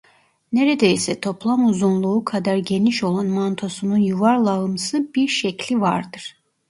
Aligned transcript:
Neredeyse 0.53 1.21
toplam 1.21 1.65
uzunluğu 1.65 2.25
kadar 2.25 2.57
geniş 2.57 3.03
olan 3.03 3.25
mantosunun 3.27 3.97
yuvarlağımsı 3.97 5.07
bir 5.15 5.27
şekli 5.27 5.81
vardır. 5.81 6.37